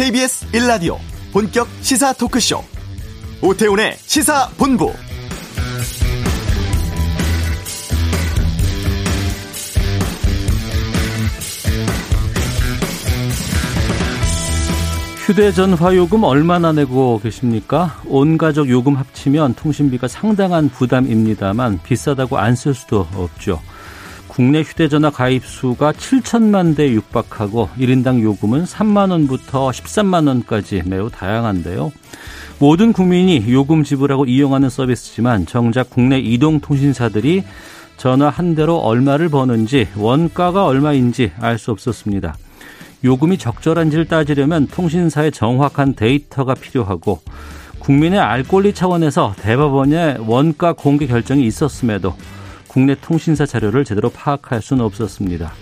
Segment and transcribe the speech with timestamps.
[0.00, 0.96] KBS 1라디오
[1.30, 2.64] 본격 시사 토크쇼
[3.42, 4.94] 오태훈의 시사본부
[15.26, 18.00] 휴대전화 요금 얼마나 내고 계십니까?
[18.06, 23.60] 온 가족 요금 합치면 통신비가 상당한 부담입니다만 비싸다고 안 쓸 수도 없죠.
[24.30, 31.90] 국내 휴대전화 가입 수가 7천만 대 육박하고 1인당 요금은 3만 원부터 13만 원까지 매우 다양한데요.
[32.60, 37.42] 모든 국민이 요금 지불하고 이용하는 서비스지만 정작 국내 이동통신사들이
[37.96, 42.36] 전화 한 대로 얼마를 버는지 원가가 얼마인지 알 수 없었습니다.
[43.02, 47.20] 요금이 적절한지를 따지려면 통신사의 정확한 데이터가 필요하고
[47.80, 52.14] 국민의 알 권리 차원에서 대법원의 원가 공개 결정이 있었음에도
[52.70, 55.52] 국내 통신사 자료를 제대로 파악할 수는 없었습니다.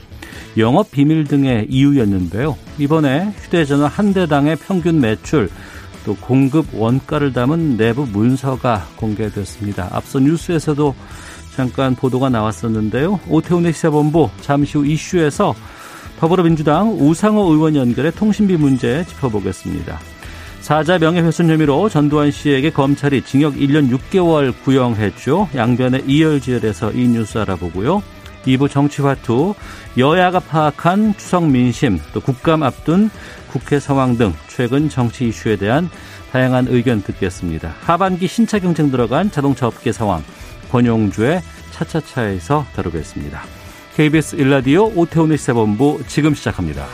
[0.58, 2.54] 영업 비밀 등의 이유였는데요.
[2.78, 5.48] 이번에 휴대전화 한 대당의 평균 매출
[6.04, 9.88] 또 공급 원가를 담은 내부 문서가 공개됐습니다.
[9.90, 10.94] 앞서 뉴스에서도
[11.56, 13.18] 잠깐 보도가 나왔었는데요.
[13.30, 15.54] 오태훈의 시사본부 잠시 후 이슈에서
[16.20, 19.98] 더불어민주당 우상호 의원 연결해 통신비 문제 짚어보겠습니다.
[20.60, 25.48] 사자 명예훼손 혐의로 전두환 씨에게 검찰이 징역 1년 6개월 구형했죠.
[25.54, 28.02] 양변의 이열지열에서 이 뉴스 알아보고요.
[28.44, 29.54] 2부 정치화투,
[29.96, 33.10] 여야가 파악한 추석 민심, 또 국감 앞둔
[33.50, 35.88] 국회 상황 등 최근 정치 이슈에 대한
[36.32, 37.74] 다양한 의견 듣겠습니다.
[37.80, 40.22] 하반기 신차 경쟁 들어간 자동차 업계 상황,
[40.70, 43.42] 권용주의 차차차에서 다루겠습니다.
[43.96, 46.86] KBS 일라디오 오태훈의 시사본부 지금 시작합니다.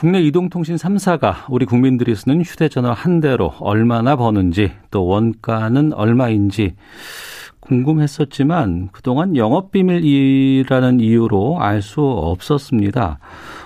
[0.00, 6.74] 국내 이동통신 3사가 우리 국민들이 쓰는 휴대전화 한 대로 얼마나 버는지 또 원가는 얼마인지
[7.60, 13.18] 궁금했었지만 그동안 영업비밀이라는 이유로 알 수 없었습니다.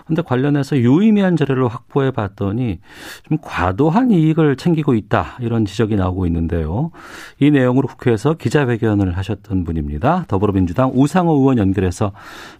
[0.05, 2.81] 그런데 관련해서 유의미한 자료를 확보해 봤더니
[3.29, 6.91] 좀 과도한 이익을 챙기고 있다 이런 지적이 나오고 있는데요.
[7.39, 10.25] 이 내용으로 국회에서 기자회견을 하셨던 분입니다.
[10.27, 12.11] 더불어민주당 우상호 의원 연결해서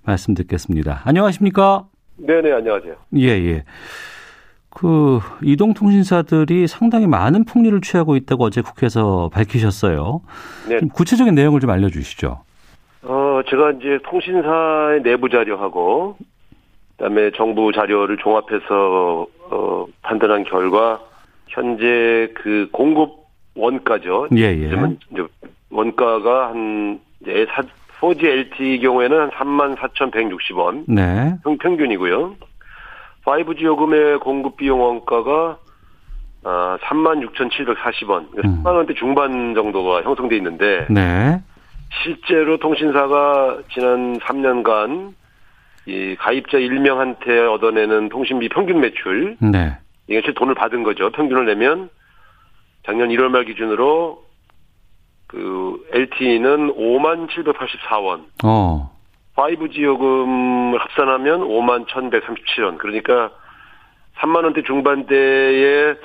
[0.05, 1.01] 말씀 듣겠습니다.
[1.03, 1.89] 안녕하십니까?
[2.17, 2.95] 네네, 안녕하세요.
[3.17, 3.65] 예, 예.
[4.71, 10.21] 그 이동통신사들이 상당히 많은 폭리를 취하고 있다고 어제 국회에서 밝히셨어요.
[10.69, 10.81] 네.
[10.93, 12.41] 구체적인 내용을 좀 알려주시죠.
[13.03, 16.17] 어, 제가 이제 통신사의 내부 자료하고
[16.97, 21.01] 그다음에 정부 자료를 종합해서 어, 판단한 결과
[21.49, 23.25] 현재 그 공급
[23.55, 24.29] 원가죠.
[24.37, 24.73] 예, 예.
[25.71, 27.47] 원가가 한 이제
[28.01, 30.85] 4G LTE 경우에는 한 3만 4,160원.
[30.89, 31.37] 네.
[31.61, 32.37] 평균이고요.
[33.25, 35.59] 5G 요금의 공급 비용 원가가
[36.45, 38.31] 아, 36,740원.
[38.31, 38.63] 그러니까 음.
[38.63, 41.41] 10만 원대 중반 정도가 형성돼 있는데 네.
[42.03, 45.15] 실제로 통신사가 지난 3년간
[45.87, 49.77] 이 가입자 1명한테 얻어내는 통신비 평균 매출 네.
[50.07, 51.11] 이게 실 돈을 받은 거죠.
[51.11, 51.89] 평균을 내면
[52.85, 54.25] 작년 1월 말 기준으로 그
[56.15, 58.25] LTE는 5만 784원.
[58.45, 58.91] 어.
[59.37, 62.79] 5G 요금을 합산하면 5만 1,137원.
[62.79, 63.31] 그러니까
[64.19, 65.97] 3만 원대 중반대의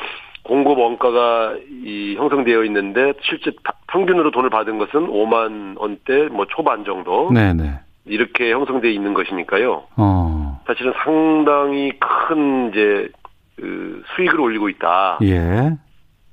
[0.44, 1.53] 공급 원가가
[1.84, 3.52] 이 형성되어 있는데 실제
[3.88, 7.31] 평균으로 돈을 받은 것은 5만 원대 뭐 초반 정도.
[7.31, 7.80] 네네.
[8.06, 9.84] 이렇게 형성되어 있는 것이니까요.
[9.98, 10.62] 어.
[10.66, 13.09] 사실은 상당히 큰 이제
[13.58, 15.19] 그 수익을 올리고 있다.
[15.22, 15.72] 예.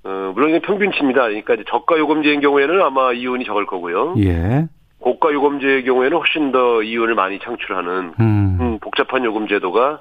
[0.06, 1.22] 어, 물론 이게 평균치입니다.
[1.22, 4.14] 그러니까 이제 저가 요금제인 경우에는 아마 이윤이 적을 거고요.
[4.18, 4.66] 예.
[5.00, 8.58] 고가 요금제의 경우에는 훨씬 더 이윤을 많이 창출하는 음.
[8.60, 10.00] 음, 복잡한 요금 제도가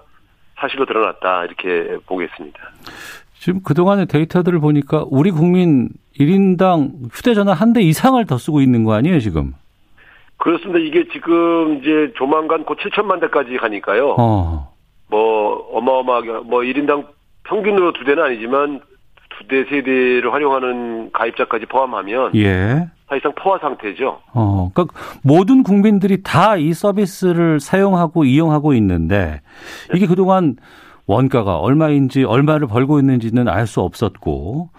[0.60, 2.60] 사실로 드러났다 이렇게 보겠습니다.
[3.40, 5.90] 지금 그동안의 데이터들을 보니까 우리 국민
[6.20, 9.54] 1인당 휴대전화 한 대 이상을 더 쓰고 있는 거 아니에요, 지금?
[10.38, 10.80] 그렇습니다.
[10.80, 14.16] 이게 지금 이제 조만간 곧 7천만 대까지 가니까요.
[14.20, 14.72] 어.
[15.10, 17.08] 뭐 어마어마하게 뭐 1인당
[17.44, 18.82] 평균으로 두 대는 아니지만
[19.38, 22.88] 두 대, 세 대를 활용하는 가입자까지 포함하면 예.
[23.08, 24.20] 사실상 포화 상태죠.
[24.34, 29.42] 어, 그러니까 모든 국민들이 다 이 서비스를 사용하고 이용하고 있는데
[29.94, 30.56] 이게 그동안
[31.08, 34.70] 원가가 얼마인지 얼마를 벌고 있는지는 알 수 없었고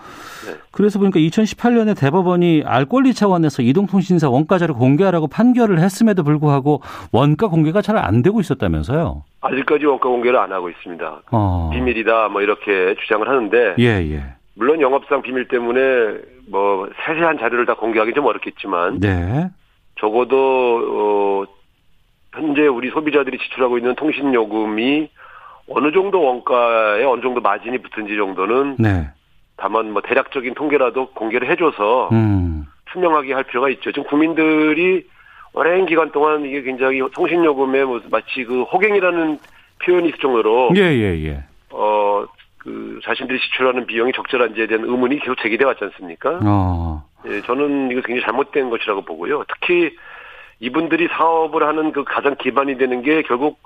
[0.48, 0.54] 네.
[0.72, 6.82] 그래서 보니까 2018년에 대법원이 알 권리 차원에서 이동통신사 원가자를 공개하라고 판결을 했음에도 불구하고
[7.12, 9.22] 원가 공개가 잘 안 되고 있었다면서요?
[9.40, 11.22] 아직까지 원가 공개를 안 하고 있습니다.
[11.30, 11.70] 어.
[11.72, 14.24] 비밀이다 뭐 이렇게 주장을 하는데 예, 예.
[14.56, 16.18] 물론 영업상 비밀 때문에
[16.48, 19.48] 뭐 세세한 자료를 다 공개하기 좀 어렵겠지만 네.
[20.00, 21.52] 적어도 어
[22.32, 25.10] 현재 우리 소비자들이 지출하고 있는 통신 요금이
[25.68, 29.08] 어느 정도 원가에 어느 정도 마진이 붙은지 정도는 네.
[29.56, 32.66] 다만 뭐 대략적인 통계라도 공개를 해줘서 음.
[32.86, 33.92] 투명하게 할 필요가 있죠.
[33.92, 35.06] 지금 국민들이
[35.52, 39.38] 오랜 기간 동안 이게 굉장히 통신 요금에 뭐 마치 그 호갱이라는
[39.84, 41.44] 표현이 있을 정도로 예, 예, 예.
[41.70, 42.24] 어,
[42.66, 46.40] 그 자신들이 지출하는 비용이 적절한지에 대한 의문이 계속 제기돼 왔지 않습니까?
[46.42, 47.04] 어.
[47.26, 49.44] 예, 저는 이거 굉장히 잘못된 것이라고 보고요.
[49.48, 49.96] 특히
[50.58, 53.60] 이분들이 사업을 하는 그 가장 기반이 되는 게 결국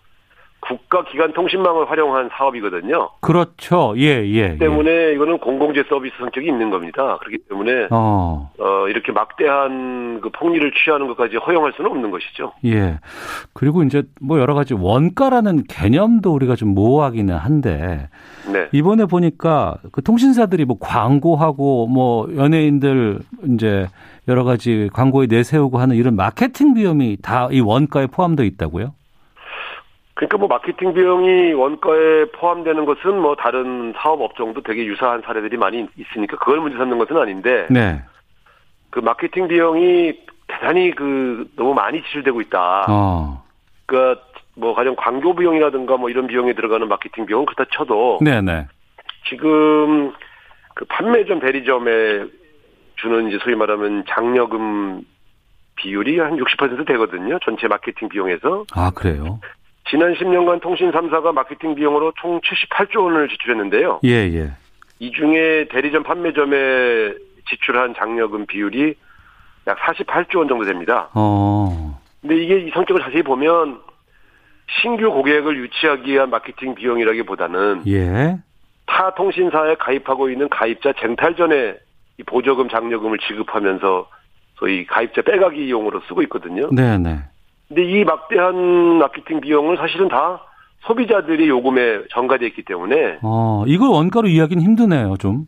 [0.61, 3.11] 국가 기관 통신망을 활용한 사업이거든요.
[3.21, 3.95] 그렇죠.
[3.97, 4.57] 예, 예.
[4.59, 5.13] 때문에 예.
[5.15, 7.19] 이거는 공공재 서비스 성격이 있는 겁니다.
[7.19, 8.51] 그렇기 때문에 어.
[8.59, 12.53] 어, 이렇게 막대한 그 폭리를 취하는 것까지 허용할 수는 없는 것이죠.
[12.67, 12.99] 예.
[13.53, 18.09] 그리고 이제 뭐 여러 가지 원가라는 개념도 우리가 좀 모호하기는 한데
[18.53, 18.69] 네.
[18.73, 23.19] 이번에 보니까 그 통신사들이 뭐 광고하고 뭐 연예인들
[23.55, 23.87] 이제
[24.29, 28.93] 여러 가지 광고에 내세우고 하는 이런 마케팅 비용이 다 이 원가에 포함되어 있다고요?
[30.21, 35.87] 그러니까 뭐 마케팅 비용이 원가에 포함되는 것은 뭐 다른 사업 업종도 되게 유사한 사례들이 많이
[35.97, 38.03] 있으니까 그걸 문제 삼는 것은 아닌데 네.
[38.91, 40.13] 그 마케팅 비용이
[40.47, 42.85] 대단히 그 너무 많이 지출되고 있다.
[42.91, 43.43] 어.
[43.87, 44.23] 그러니까
[44.57, 48.67] 뭐 가령 광고 비용이라든가 뭐 이런 비용에 들어가는 마케팅 비용은 그렇다 쳐도 네, 네.
[49.31, 50.13] 지금
[50.75, 52.27] 그 판매점 대리점에
[52.97, 55.03] 주는 이제 소위 말하면 장려금
[55.77, 57.39] 비율이 한 60% 되거든요.
[57.43, 58.67] 전체 마케팅 비용에서.
[58.75, 59.41] 아, 그래요.
[59.91, 64.01] 지난 10년간 통신 3사가 마케팅 비용으로 총 78조 원을 지출했는데요.
[64.05, 64.53] 예, 예.
[65.01, 67.15] 이 중에 대리점 판매점에
[67.49, 68.95] 지출한 장려금 비율이
[69.67, 71.09] 약 48조 원 정도 됩니다.
[71.15, 72.01] 어.
[72.21, 73.81] 근데 이게 이 성격을 자세히 보면
[74.81, 78.39] 신규 고객을 유치하기 위한 마케팅 비용이라기보다는 예.
[78.87, 81.75] 타 통신사에 가입하고 있는 가입자 쟁탈 전에
[82.19, 84.09] 이 보조금 장려금을 지급하면서
[84.57, 86.69] 소위 가입자 빼가기 이용으로 쓰고 있거든요.
[86.71, 87.19] 네, 네.
[87.71, 90.43] 근데 이 막대한 마케팅 비용은 사실은 다
[90.81, 95.47] 소비자들이 요금에 전가돼 있기 때문에 어, 이걸 원가로 이해하기는 힘드네요, 좀.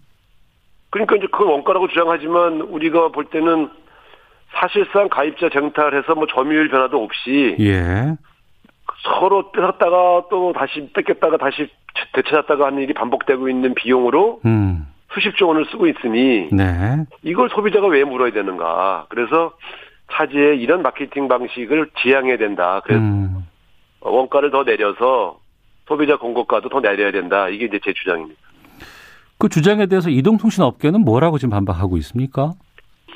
[0.91, 3.71] 그러니까 이제 그걸 원가라고 주장하지만 우리가 볼 때는
[4.55, 8.15] 사실상 가입자 쟁탈해서 뭐 점유율 변화도 없이 예.
[9.19, 11.69] 서로 뺏었다가 또 다시 뺏겼다가 다시
[12.13, 14.87] 되찾았다가 하는 일이 반복되고 있는 비용으로 음.
[15.15, 17.05] 수십조 원을 쓰고 있으니 네.
[17.23, 19.07] 이걸 소비자가 왜 물어야 되는가.
[19.09, 19.53] 그래서
[20.12, 22.81] 차지의 이런 마케팅 방식을 지양해야 된다.
[22.85, 23.47] 그래서 음.
[24.00, 25.38] 원가를 더 내려서
[25.87, 27.49] 소비자 공급가도 더 내려야 된다.
[27.49, 28.41] 이게 이제 제 주장입니다.
[29.38, 32.53] 그 주장에 대해서 이동통신 업계는 뭐라고 지금 반박하고 있습니까?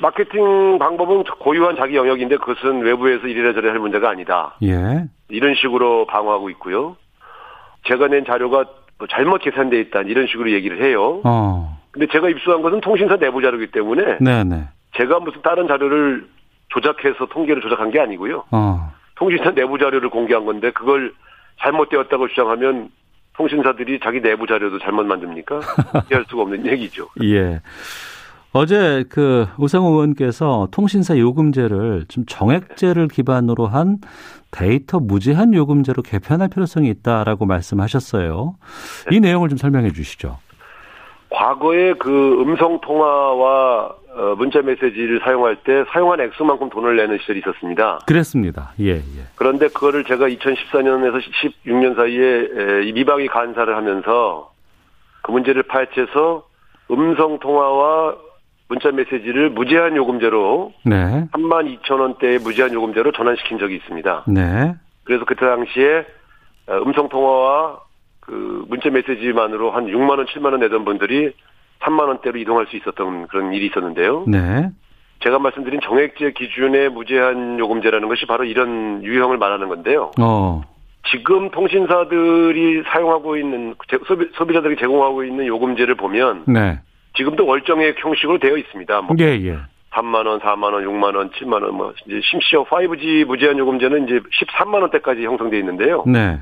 [0.01, 4.55] 마케팅 방법은 고유한 자기 영역인데 그것은 외부에서 이래저래 할 문제가 아니다.
[4.63, 5.05] 예.
[5.29, 6.97] 이런 식으로 방어하고 있고요.
[7.87, 8.65] 제가 낸 자료가
[8.99, 10.01] 뭐 잘못 계산돼 있다.
[10.01, 11.21] 이런 식으로 얘기를 해요.
[11.23, 11.79] 어.
[11.91, 14.65] 근데 제가 입수한 것은 통신사 내부 자료이기 때문에 네, 네.
[14.97, 16.27] 제가 무슨 다른 자료를
[16.81, 18.43] 조작해서 통계를 조작한 게 아니고요.
[18.51, 18.93] 어.
[19.15, 21.13] 통신사 내부 자료를 공개한 건데 그걸
[21.59, 22.89] 잘못되었다고 주장하면
[23.35, 25.59] 통신사들이 자기 내부 자료도 잘못 만듭니까?
[26.09, 27.07] 이해할 수가 없는 얘기죠.
[27.23, 27.61] 예.
[28.53, 33.97] 어제 그 우상호 의원께서 통신사 요금제를 좀 정액제를 기반으로 한
[34.51, 38.55] 데이터 무제한 요금제로 개편할 필요성이 있다라고 말씀하셨어요.
[39.11, 40.37] 이 내용을 좀 설명해 주시죠.
[41.29, 47.99] 과거에 그 음성 통화와 어, 문자 메시지를 사용할 때 사용한 액수만큼 돈을 내는 시절이 있었습니다.
[48.07, 48.73] 그랬습니다.
[48.79, 49.01] 예, 예.
[49.35, 51.21] 그런데 그거를 제가 2014년에서
[51.65, 54.51] 16년 사이에 이 미방위 간사를 하면서
[55.21, 56.47] 그 문제를 파헤쳐서
[56.89, 58.15] 음성 통화와
[58.69, 61.27] 문자 메시지를 무제한 요금제로 네.
[61.33, 64.25] 3만 2천 원대의 무제한 요금제로 전환시킨 적이 있습니다.
[64.27, 64.73] 네.
[65.03, 66.05] 그래서 그때 당시에
[66.69, 67.81] 음성 통화와
[68.19, 71.33] 그 문자 메시지만으로 한 6만 원, 7만 원 내던 분들이
[71.79, 74.25] 3만 원대로 이동할 수 있었던 그런 일이 있었는데요.
[74.27, 74.69] 네.
[75.23, 80.11] 제가 말씀드린 정액제 기준의 무제한 요금제라는 것이 바로 이런 유형을 말하는 건데요.
[80.19, 80.61] 어.
[81.09, 83.75] 지금 통신사들이 사용하고 있는
[84.07, 86.79] 소비, 소비 자들이 제공하고 있는 요금제를 보면 네.
[87.15, 89.01] 지금도 월정액 형식으로 되어 있습니다.
[89.01, 89.57] 뭐 예, 예.
[89.91, 94.19] 3만 원, 4만 원, 6만 원, 7만 원, 뭐 이제 심지어 5G 무제한 요금제는 이제
[94.19, 96.03] 13만 원대까지 형성돼 있는데요.
[96.05, 96.39] 네.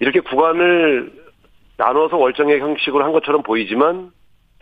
[0.00, 1.12] 이렇게 구간을
[1.76, 4.10] 나눠서 월정액 형식으로 한 것처럼 보이지만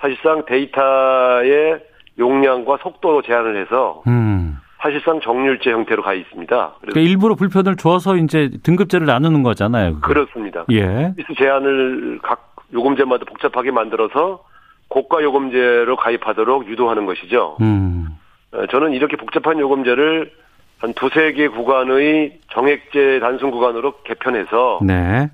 [0.00, 1.81] 사실상 데이터의
[2.19, 4.59] 용량과 속도로 제한을 해서 음.
[4.81, 6.75] 사실상 정률제 형태로 가 있습니다.
[6.81, 9.95] 그러니까 일부러 불편을 줘서 이제 등급제를 나누는 거잖아요.
[9.95, 10.07] 그게.
[10.07, 10.64] 그렇습니다.
[10.71, 11.09] 예.
[11.09, 14.45] 서비스 제한을 각 요금제마다 복잡하게 만들어서
[14.88, 17.57] 고가 요금제로 가입하도록 유도하는 것이죠.
[17.61, 18.07] 음.
[18.52, 20.33] 어, 저는 이렇게 복잡한 요금제를
[20.78, 25.28] 한 두세 개 구간의 정액제 단순 구간으로 개편해서 네.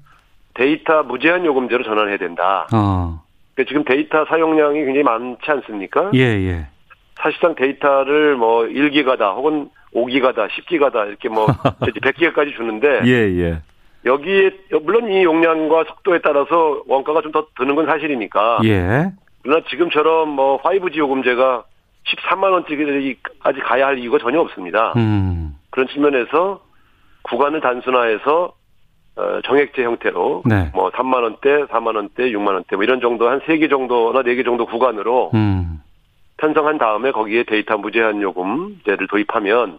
[0.54, 2.66] 데이터 무제한 요금제로 전환해야 된다.
[2.72, 3.23] 어.
[3.54, 6.10] 그러니까 지금 데이터 사용량이 굉장히 많지 않습니까?
[6.14, 6.66] 예, 예.
[7.16, 11.46] 사실상 데이터를 뭐 1기가다 혹은 5기가다 10기가다 이렇게 뭐
[11.80, 13.58] 100기가까지 주는데 예, 예.
[14.04, 14.50] 여기에
[14.82, 19.12] 물론 이 용량과 속도에 따라서 원가가 좀 더 드는 건 사실이니까 예.
[19.42, 21.64] 그러나 지금처럼 뭐 5G 요금제가
[22.06, 24.92] 13만 원짜리까지 가야 할 이유가 전혀 없습니다.
[24.96, 25.54] 음.
[25.70, 26.60] 그런 측면에서
[27.22, 28.52] 구간을 단순화해서
[29.16, 30.70] 어, 정액제 형태로 네.
[30.74, 34.66] 뭐 3만 원대, 4만 원대, 6만 원대 뭐 이런 정도 한 3개 정도나 4개 정도
[34.66, 35.80] 구간으로 음.
[36.38, 39.78] 편성한 다음에 거기에 데이터 무제한 요금제를 도입하면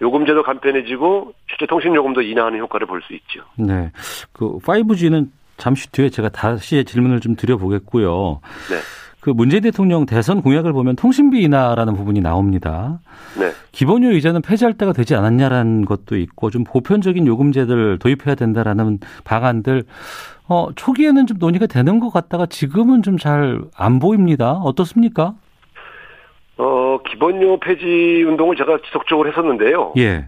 [0.00, 3.42] 요금제도 간편해지고 실제 통신 요금도 인하하는 효과를 볼 수 있죠.
[3.56, 3.90] 네.
[4.32, 8.40] 그 5G는 잠시 뒤에 제가 다시 질문을 좀 드려보겠고요.
[8.70, 8.76] 네.
[9.26, 13.00] 그 문재인 대통령 대선 공약을 보면 통신비 인하라는 부분이 나옵니다.
[13.36, 13.50] 네.
[13.72, 19.82] 기본료 이자는 폐지할 때가 되지 않았냐라는 것도 있고 좀 보편적인 요금제들 도입해야 된다라는 방안들
[20.48, 24.52] 어 초기에는 좀 논의가 되는 것 같다가 지금은 좀 잘 안 보입니다.
[24.52, 25.34] 어떻습니까?
[26.58, 29.92] 어, 기본료 폐지 운동을 제가 지속적으로 했었는데요.
[29.98, 30.26] 예.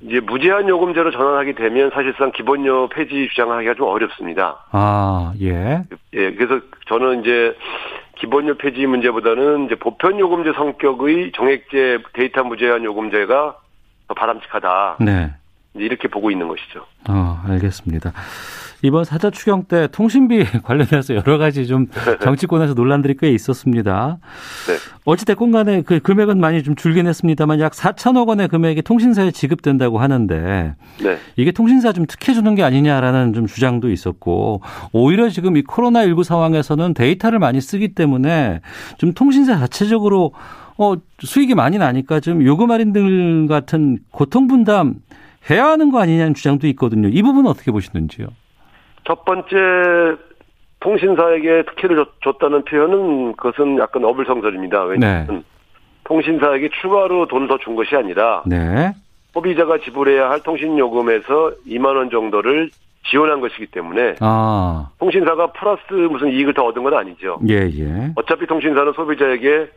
[0.00, 4.66] 이제 무제한 요금제로 전환하게 되면 사실상 기본료 폐지 주장하기가 좀 어렵습니다.
[4.72, 5.84] 아, 예.
[6.14, 7.56] 예, 그래서 저는 이제
[8.16, 13.56] 기본료 폐지 문제보다는 이제 보편 요금제 성격의 정액제 데이터 무제한 요금제가
[14.08, 14.96] 더 바람직하다.
[15.00, 15.32] 네.
[15.74, 16.86] 이렇게 보고 있는 것이죠.
[17.08, 18.12] 어, 알겠습니다.
[18.84, 21.86] 이번 사자 추경 때 통신비 관련해서 여러 가지 좀
[22.20, 24.18] 정치권에서 논란들이 꽤 있었습니다.
[24.68, 24.74] 네.
[25.06, 30.74] 어찌됐건 간에 그 금액은 많이 좀 줄긴 했습니다만 약 4천억 원의 금액이 통신사에 지급된다고 하는데
[31.02, 31.18] 네.
[31.36, 34.60] 이게 통신사 좀 특혜 주는 게 아니냐라는 좀 주장도 있었고
[34.92, 38.60] 오히려 지금 이 코로나19 상황에서는 데이터를 많이 쓰기 때문에
[38.98, 40.32] 좀 통신사 자체적으로
[40.76, 44.96] 어, 수익이 많이 나니까 좀 요금 할인들 같은 고통 분담
[45.48, 47.08] 해야 하는 거 아니냐는 주장도 있거든요.
[47.08, 48.26] 이 부분은 어떻게 보시는지요?
[49.06, 50.16] 첫 번째
[50.80, 54.84] 통신사에게 특혜를 줬, 줬다는 표현은 그것은 약간 어불성설입니다.
[54.84, 55.44] 왜냐하면
[56.04, 58.92] 통신사에게 추가로 돈을 더 준 것이 아니라 네.
[59.32, 62.70] 소비자가 지불해야 할 통신요금에서 2만 원 정도를
[63.10, 67.38] 지원한 것이기 때문에 아, 통신사가 플러스 무슨 이익을 더 얻은 건 아니죠.
[67.48, 68.12] 예, 예.
[68.16, 69.68] 어차피 통신사는 소비자에게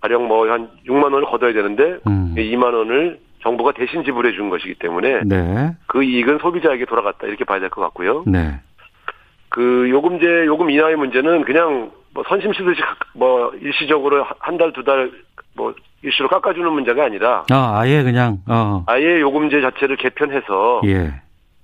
[0.00, 2.34] 가령 뭐 한 6만 원을 걷어야 되는데 음.
[2.36, 5.72] 2만 원을 정부가 대신 지불해 준 것이기 때문에 네.
[5.86, 8.24] 그 이익은 소비자에게 돌아갔다 이렇게 봐야 될 것 같고요.
[8.26, 8.60] 네.
[9.48, 14.82] 그 요금제 요금 인하의 문제는 그냥 뭐 선심 쓰듯이 각- 뭐 일시적으로 한 달 두
[14.84, 15.10] 달
[15.54, 21.12] 뭐 일시로 깎아주는 문제가 아니라 아, 아예 그냥, 어, 아예 요금제 자체를 개편해서 예.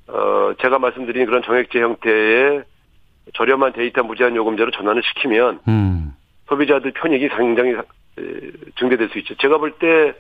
[0.09, 2.63] 어 제가 말씀드린 그런 정액제 형태의
[3.35, 6.13] 저렴한 데이터 무제한 요금제로 전환을 시키면 음.
[6.49, 7.81] 소비자들 편익이 상당히 에,
[8.79, 9.35] 증대될 수 있죠.
[9.37, 10.15] 제가 볼때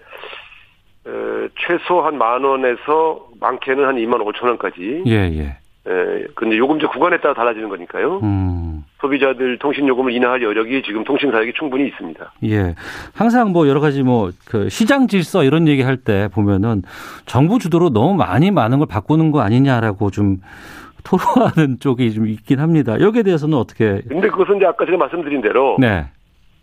[1.66, 5.04] 최소 한 만 원에서 많게는 한 2만 5천 원까지.
[5.06, 5.56] 예, 예.
[5.90, 8.20] 에, 근데 요금제 구간에 따라 달라지는 거니까요.
[8.22, 8.84] 음.
[9.00, 12.32] 소비자들 통신 요금을 인하할 여력이 지금 통신사에게 충분히 있습니다.
[12.44, 12.74] 예.
[13.14, 16.82] 항상 뭐 여러 가지 뭐 그 시장 질서 이런 얘기 할 때 보면은
[17.26, 20.38] 정부 주도로 너무 많이 많은 걸 바꾸는 거 아니냐라고 좀
[21.04, 23.00] 토로하는 쪽이 좀 있긴 합니다.
[23.00, 26.06] 여기에 대해서는 어떻게 근데 그것은 이제 아까 제가 말씀드린 대로 네.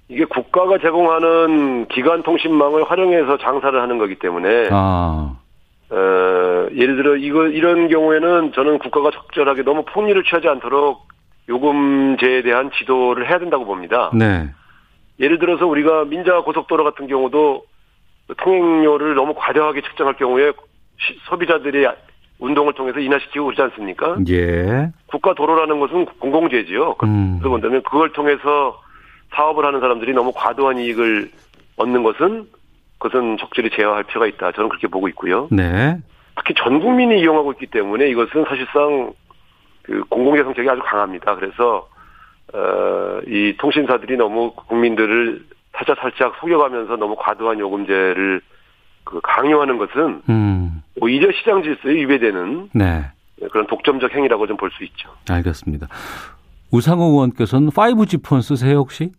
[0.07, 5.35] 이게 국가가 제공하는 기관 통신망을 활용해서 장사를 하는 거기 때문에 아.
[5.89, 5.95] 어,
[6.75, 11.07] 예를 들어 이거 이런 경우에는 저는 국가가 적절하게 너무 폭리를 취하지 않도록
[11.49, 14.11] 요금제에 대한 지도를 해야 된다고 봅니다.
[14.13, 14.49] 네.
[15.19, 17.63] 예를 들어서 우리가 민자 고속도로 같은 경우도
[18.37, 20.51] 통행료를 너무 과다하게 측정할 경우에
[20.97, 21.87] 시- 소비자들이
[22.39, 24.17] 운동을 통해서 인하시키고 그러지 않습니까?
[24.29, 24.89] 예.
[25.07, 26.95] 국가 도로라는 것은 공공재지요.
[27.03, 27.37] 음.
[27.39, 28.81] 그래서 본다면 그걸 통해서
[29.35, 31.31] 사업을 하는 사람들이 너무 과도한 이익을
[31.77, 32.47] 얻는 것은
[32.97, 34.51] 그것은 적절히 제어할 필요가 있다.
[34.53, 35.47] 저는 그렇게 보고 있고요.
[35.51, 35.97] 네.
[36.37, 39.13] 특히 전 국민이 이용하고 있기 때문에 이것은 사실상
[39.83, 41.35] 그 공공재 성격이 아주 강합니다.
[41.35, 41.87] 그래서
[42.53, 45.43] 어, 이 통신사들이 너무 국민들을
[45.75, 48.41] 살짝 살짝 속여가면서 너무 과도한 요금제를
[49.03, 50.81] 그 강요하는 것은 음.
[51.01, 53.05] 오히려 시장 질서에 위배되는 네.
[53.51, 55.09] 그런 독점적 행위라고 좀 볼 수 있죠.
[55.29, 55.87] 알겠습니다.
[56.71, 59.11] 우상호 의원께서는 5G 폰 쓰세요, 혹시?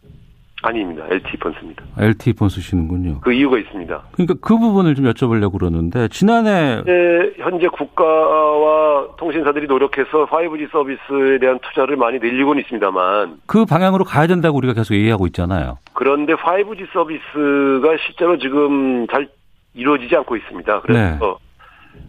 [0.66, 1.04] 아닙니다.
[1.08, 1.84] LTE 폰습니다.
[1.98, 3.20] LTE 폰 쓰시는군요.
[3.20, 4.02] 그 이유가 있습니다.
[4.12, 11.58] 그러니까 그 부분을 좀 여쭤보려고 그러는데 지난해 현재, 현재 국가와 통신사들이 노력해서 5G 서비스에 대한
[11.60, 15.78] 투자를 많이 늘리고는 있습니다만 그 방향으로 가야 된다고 우리가 계속 얘기하고 있잖아요.
[15.92, 19.28] 그런데 5G 서비스가 실제로 지금 잘
[19.74, 20.80] 이루어지지 않고 있습니다.
[20.80, 21.38] 그래서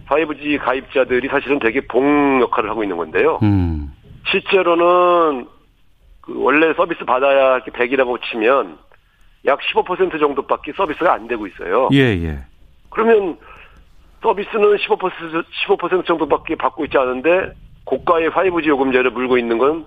[0.09, 3.39] 5G 가입자들이 사실은 되게 봉 역할을 하고 있는 건데요.
[3.43, 3.91] 음.
[4.31, 5.47] 실제로는
[6.27, 8.77] 그 원래 서비스 받아야 할게 100이라고 치면
[9.45, 11.87] 약 15% 정도밖에 서비스가 안 되고 있어요.
[11.93, 12.39] 예, 예.
[12.89, 13.37] 그러면
[14.21, 17.53] 서비스는 15% 15% 정도밖에 받고 있지 않은데
[17.85, 19.85] 고가의 5G 요금제를 물고 있는 건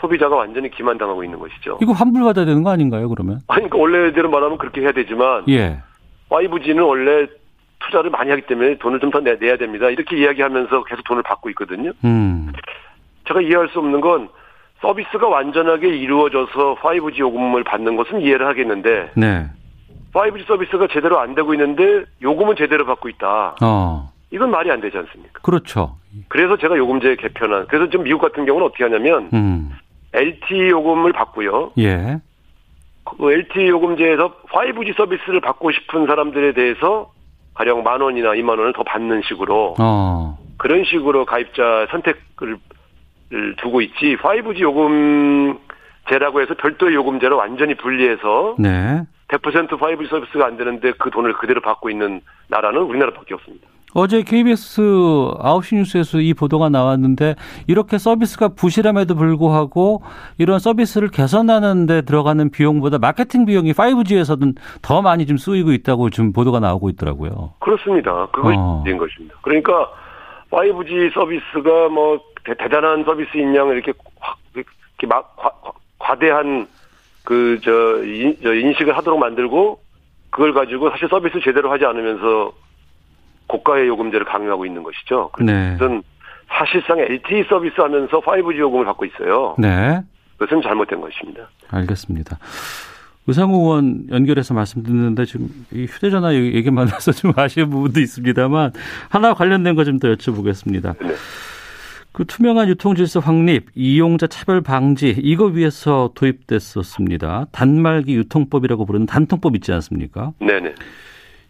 [0.00, 1.78] 소비자가 완전히 기만당하고 있는 것이죠.
[1.80, 3.38] 이거 환불받아야 되는 거 아닌가요, 그러면?
[3.46, 5.80] 아니, 그러니까 원래대로 말하면 그렇게 해야 되지만 예.
[6.30, 7.28] 5G는 원래
[7.78, 9.88] 투자를 많이 하기 때문에 돈을 좀 더 내야 됩니다.
[9.88, 11.92] 이렇게 이야기하면서 계속 돈을 받고 있거든요.
[12.04, 12.50] 음.
[13.28, 14.28] 제가 이해할 수 없는 건
[14.80, 19.46] 서비스가 완전하게 이루어져서 5G 요금을 받는 것은 이해를 하겠는데 네.
[20.12, 23.56] 5G 서비스가 제대로 안 되고 있는데 요금은 제대로 받고 있다.
[23.62, 24.10] 어.
[24.30, 25.40] 이건 말이 안 되지 않습니까?
[25.42, 25.96] 그렇죠.
[26.28, 29.70] 그래서 제가 요금제 개편한 그래서 좀 미국 같은 경우는 어떻게 하냐면 음.
[30.12, 31.72] LTE 요금을 받고요.
[31.78, 32.18] 예.
[33.04, 37.12] 그 LTE 요금제에서 5G 서비스를 받고 싶은 사람들에 대해서
[37.54, 40.38] 가령 만 원이나 2만 원을 더 받는 식으로 어.
[40.58, 42.58] 그런 식으로 가입자 선택을
[43.58, 49.02] 두고 있지 5G 요금제라고 해서 별도의 요금제를 완전히 분리해서 네.
[49.28, 53.66] 100% 5G 서비스가 안 되는데 그 돈을 그대로 받고 있는 나라는 우리나라밖에 없습니다.
[53.94, 57.34] 어제 KBS 9시 뉴스에서 이 보도가 나왔는데
[57.66, 60.02] 이렇게 서비스가 부실함에도 불구하고
[60.36, 66.34] 이런 서비스를 개선하는 데 들어가는 비용보다 마케팅 비용이 5G에서는 더 많이 좀 쓰이고 있다고 지금
[66.34, 67.54] 보도가 나오고 있더라고요.
[67.60, 68.26] 그렇습니다.
[68.32, 68.82] 그것이 어.
[68.84, 69.34] 된 것입니다.
[69.40, 69.88] 그러니까
[70.50, 75.52] 5G 서비스가 뭐 대, 단한 서비스인 양 이렇게 확 이렇게 막 과,
[75.98, 76.66] 과대한
[77.24, 79.80] 그저 인식을 하도록 만들고
[80.30, 82.52] 그걸 가지고 사실 서비스 제대로 하지 않으면서
[83.48, 85.30] 고가의 요금제를 강요하고 있는 것이죠.
[85.40, 85.72] 네.
[85.72, 86.02] 그것은
[86.48, 89.56] 사실상 LTE 서비스 하면서 5G 요금을 받고 있어요.
[89.58, 90.00] 네.
[90.38, 91.48] 그것은 잘못된 것입니다.
[91.70, 92.38] 알겠습니다.
[93.26, 98.72] 의상호 의원 연결해서 말씀 듣는데 지금 이 휴대전화 얘기만 해서 좀 아쉬운 부분도 있습니다만
[99.08, 100.96] 하나 관련된 거 좀 더 여쭤보겠습니다.
[101.00, 101.14] 네.
[102.12, 107.46] 그 투명한 유통질서 확립, 이용자 차별 방지 이거 위해서 도입됐었습니다.
[107.52, 110.32] 단말기 유통법이라고 부르는 단통법 있지 않습니까?
[110.40, 110.74] 네네.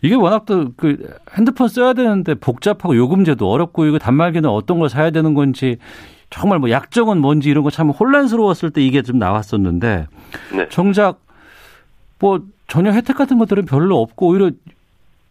[0.02, 0.96] 이게 워낙 또 그
[1.36, 5.76] 핸드폰 써야 되는데 복잡하고 요금제도 어렵고 이거 단말기는 어떤 걸 사야 되는 건지
[6.30, 10.06] 정말 뭐 약정은 뭔지 이런 거 참 혼란스러웠을 때 이게 좀 나왔었는데
[10.56, 10.68] 네.
[10.70, 11.20] 정작
[12.18, 14.50] 뭐 전혀 혜택 같은 것들은 별로 없고 오히려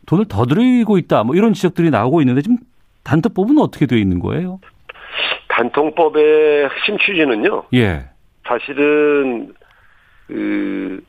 [0.05, 2.57] 돈을 더 들이고 있다 뭐 이런 지적들이 나오고 있는데 지금
[3.03, 4.59] 단통법은 어떻게 되어 있는 거예요?
[5.49, 7.63] 단통법의 핵심 취지는요.
[7.73, 8.05] 예.
[8.45, 9.53] 사실은
[10.27, 11.03] 그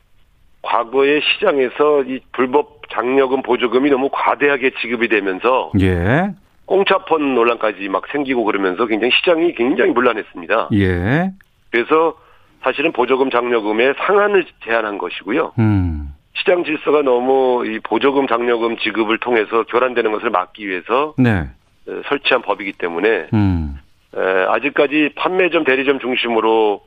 [0.61, 6.31] 과거의 시장에서 이 불법 장려금 보조금이 너무 과대하게 지급이 되면서 예.
[6.65, 10.69] 공짜폰 논란까지 막 생기고 그러면서 굉장히 시장이 굉장히 문란했습니다.
[10.73, 11.31] 예.
[11.71, 12.15] 그래서
[12.63, 15.53] 사실은 보조금 장려금의 상한을 제한한 것이고요.
[15.59, 16.13] 음.
[16.33, 21.47] 시장 질서가 너무 이 보조금 장려금 지급을 통해서 교란되는 것을 막기 위해서 네.
[21.87, 23.79] 어, 설치한 법이기 때문에 음.
[24.15, 26.81] 에, 아직까지 판매점 대리점 중심으로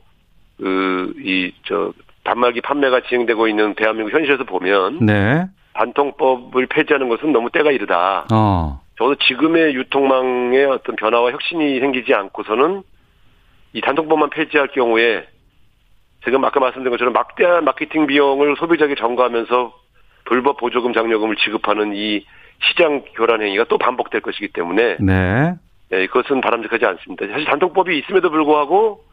[0.57, 1.91] 그 이 저
[2.23, 5.45] 단말기 판매가 진행되고 있는 대한민국 현실에서 보면 네.
[5.73, 8.27] 단통법을 폐지하는 것은 너무 때가 이르다.
[8.31, 8.79] 어.
[8.97, 12.83] 저도 지금의 유통망에 어떤 변화와 혁신이 생기지 않고서는
[13.73, 15.25] 이 단통법만 폐지할 경우에
[16.23, 19.73] 지금 아까 말씀드린 것처럼 막대한 마케팅 비용을 소비자에게 전가하면서
[20.25, 22.25] 불법 보조금 장려금을 지급하는 이
[22.69, 25.53] 시장 교란 행위가 또 반복될 것이기 때문에 네.
[25.91, 27.27] 예, 그것은 바람직하지 않습니다.
[27.27, 29.03] 사실 단통법이 있음에도 불구하고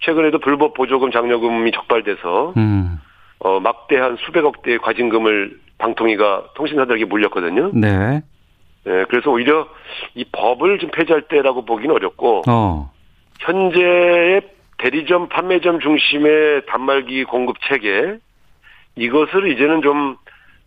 [0.00, 2.98] 최근에도 불법 보조금 장려금이 적발돼서 음.
[3.38, 7.70] 어, 막대한 수백억 대의 과징금을 방통위가 통신사들에게 물렸거든요.
[7.74, 8.22] 네.
[8.86, 9.68] 예, 그래서 오히려
[10.14, 12.90] 이 법을 좀 폐지할 때라고 보기는 어렵고 어.
[13.40, 14.40] 현재의
[14.78, 18.18] 대리점 판매점 중심의 단말기 공급 체계
[18.96, 20.16] 이것을 이제는 좀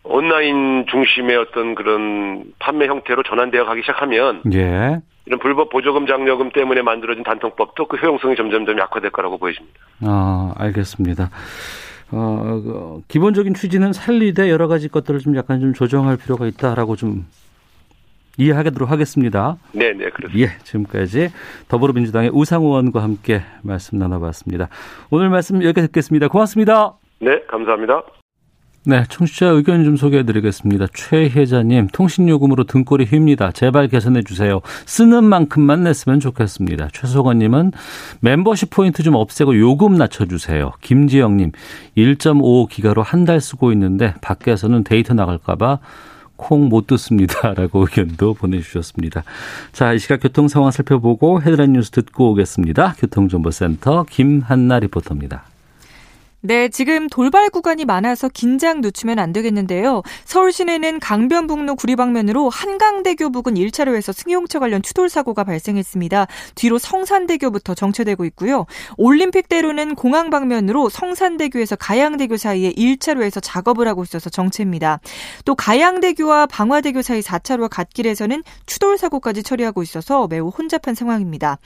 [0.02, 5.00] 온라인 중심의 어떤 그런 판매 형태로 전환되어 가기 시작하면 예.
[5.26, 9.78] 이런 불법 보조금 장려금 때문에 만들어진 단통법도 그 효용성이 점점점 약화될 거라고 보여집니다.
[10.02, 11.30] 아, 알겠습니다.
[12.12, 17.26] 어, 그 기본적인 취지는 살리되 여러 가지 것들을 좀 약간 좀 조정할 필요가 있다라고 좀
[18.40, 19.56] 이해하도록 하겠습니다.
[19.72, 20.38] 네, 네, 그렇습니다.
[20.38, 21.28] 예, 지금까지
[21.68, 24.68] 더불어민주당의 우상호 의원과 함께 말씀 나눠봤습니다.
[25.10, 26.28] 오늘 말씀 여기까지 듣겠습니다.
[26.28, 26.94] 고맙습니다.
[27.20, 28.02] 네, 감사합니다.
[28.86, 30.86] 네, 청취자 의견 좀 소개해드리겠습니다.
[30.94, 33.52] 최혜자님, 통신요금으로 등골이 휩니다.
[33.52, 34.62] 제발 개선해 주세요.
[34.86, 36.88] 쓰는 만큼만 냈으면 좋겠습니다.
[36.94, 37.72] 최소건님은
[38.22, 40.72] 멤버십 포인트 좀 없애고 요금 낮춰주세요.
[40.80, 41.52] 김지영님,
[41.98, 45.78] 1.5기가로 한 달 쓰고 있는데 밖에서는 데이터 나갈까봐
[46.40, 47.54] 콩 못 듣습니다.
[47.54, 49.24] 라고 의견도 보내주셨습니다.
[49.72, 52.94] 자, 이 시각 교통 상황 살펴보고 헤드라인 뉴스 듣고 오겠습니다.
[52.98, 55.49] 교통정보센터 김한나 리포터입니다.
[56.42, 60.02] 네, 지금 돌발 구간이 많아서 긴장 늦추면 안 되겠는데요.
[60.24, 66.28] 서울 시내는 강변북로 구리 방면으로 한강대교 부근 1차로에서 승용차 관련 추돌 사고가 발생했습니다.
[66.54, 68.64] 뒤로 성산대교부터 정체되고 있고요.
[68.96, 75.00] 올림픽대로는 공항 방면으로 성산대교에서 가양대교 사이에 1차로에서 작업을 하고 있어서 정체입니다.
[75.44, 81.58] 또 가양대교와 방화대교 사이 4차로와 갓길에서는 추돌 사고까지 처리하고 있어서 매우 혼잡한 상황입니다.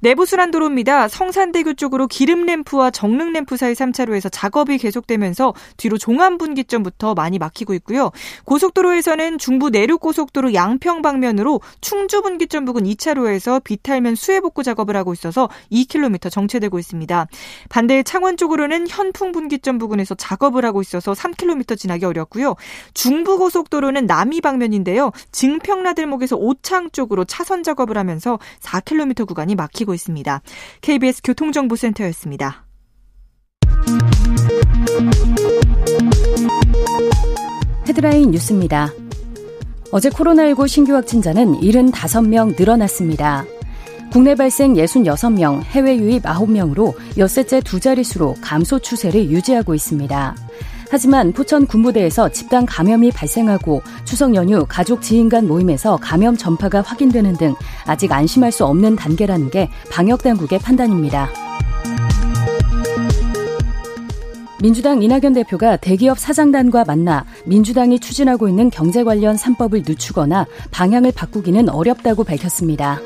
[0.00, 1.08] 내부순환도로입니다.
[1.08, 8.10] 성산대교 쪽으로 기름램프와 정릉램프 사이 3차로 에 1차로에서 작업이 계속되면서 뒤로 종암분기점부터 많이 막히고 있고요.
[8.44, 16.30] 고속도로에서는 중부 내륙고속도로 양평 방면으로 충주분기점 부근 2차로에서 비탈면 수해 복구 작업을 하고 있어서 2km
[16.30, 17.26] 정체되고 있습니다.
[17.68, 22.56] 반대 창원 쪽으로는 현풍분기점 부근에서 작업을 하고 있어서 3km 지나기 어렵고요.
[22.94, 25.10] 중부고속도로는 남이 방면인데요.
[25.32, 30.42] 증평나들목에서 오창 쪽으로 차선 작업을 하면서 4km 구간이 막히고 있습니다.
[30.80, 32.63] KBS 교통정보센터였습니다.
[37.86, 38.92] 헤드라인 뉴스입니다.
[39.90, 43.44] 어제 코로나19 신규 확진자는 75명 늘어났습니다.
[44.10, 50.36] 국내 발생 66명, 해외 유입 9명으로 엿새째 두 자릿수로 감소 추세를 유지하고 있습니다.
[50.90, 57.32] 하지만 포천 군부대에서 집단 감염이 발생하고 추석 연휴 가족 지인 간 모임에서 감염 전파가 확인되는
[57.34, 57.54] 등
[57.86, 61.28] 아직 안심할 수 없는 단계라는 게 방역 당국의 판단입니다.
[64.64, 71.68] 민주당 이낙연 대표가 대기업 사장단과 만나 민주당이 추진하고 있는 경제 관련 3법을 늦추거나 방향을 바꾸기는
[71.68, 72.98] 어렵다고 밝혔습니다.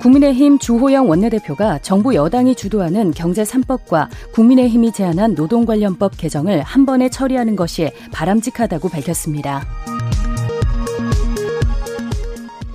[0.00, 7.08] 국민의힘 주호영 원내대표가 정부 여당이 주도하는 경제 3법과 국민의힘이 제안한 노동 관련법 개정을 한 번에
[7.08, 9.66] 처리하는 것이 바람직하다고 밝혔습니다.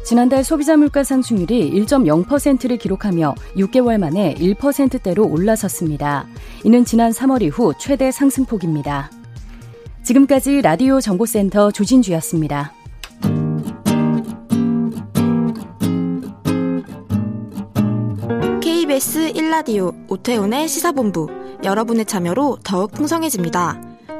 [0.04, 6.28] 지난달 소비자 물가 상승률이 1.0%를 기록하며 6개월 만에 1%대로 올라섰습니다.
[6.66, 9.10] 이는 지난 3월 이후 최대 상승폭입니다.
[10.04, 12.74] 지금까지 라디오 정보센터 조진주였습니다.
[18.62, 21.30] KBS 1라디오 오태훈의 시사본부
[21.64, 23.93] 여러분의 참여로 더욱 풍성해집니다.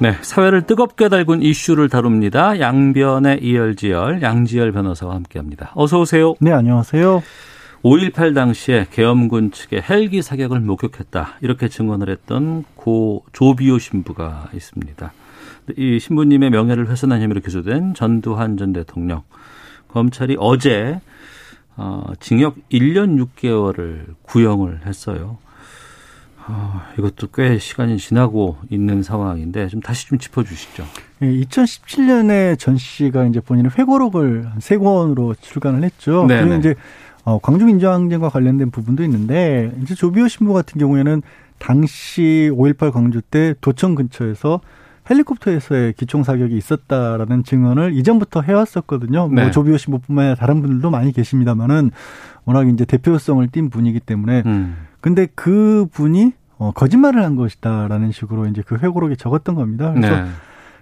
[0.00, 2.58] 네, 사회를 뜨겁게 달군 이슈를 다룹니다.
[2.58, 5.70] 양변의 이열지열, 양지열 변호사와 함께합니다.
[5.76, 6.34] 어서 오세요.
[6.40, 7.22] 네, 안녕하세요.
[7.82, 11.38] 5.18 당시에 계엄군 측의 헬기 사격을 목격했다.
[11.42, 15.12] 이렇게 증언을 했던 고 조비오 신부가 있습니다.
[15.76, 19.22] 이 신부님의 명예를 훼손한 혐의로 기소된 전두환 전 대통령.
[19.88, 21.00] 검찰이 어제
[21.76, 25.38] 어, 징역 1년 6개월을 구형을 했어요.
[26.46, 30.84] 아, 이것도 꽤 시간이 지나고 있는 상황인데 좀 다시 좀 짚어주시죠.
[31.22, 36.26] 예, 2017년에 전 씨가 이제 본인의 회고록을 세 권으로 출간을 했죠.
[36.26, 36.40] 네네.
[36.42, 36.74] 그리고 이제
[37.24, 41.22] 어, 광주 민주항쟁과 관련된 부분도 있는데 이제 조비오 신부 같은 경우에는
[41.58, 44.60] 당시 5.18 광주 때 도청 근처에서
[45.08, 49.28] 헬리콥터에서의 기총 사격이 있었다라는 증언을 이전부터 해왔었거든요.
[49.28, 49.42] 뭐 네.
[49.42, 51.90] 뭐 조비오 신부뿐만 아니라 다른 분들도 많이 계십니다만은
[52.44, 54.76] 워낙 이제 대표성을 띈 분이기 때문에 음.
[55.04, 59.92] 근데 그 분이 어, 거짓말을 한 것이다라는 식으로 이제 그 회고록에 적었던 겁니다.
[59.92, 60.24] 그래서 네.